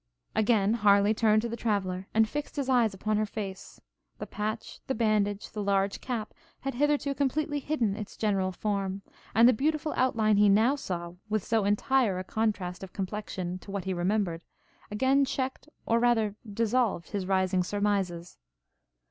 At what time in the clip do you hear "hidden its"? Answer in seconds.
7.59-8.17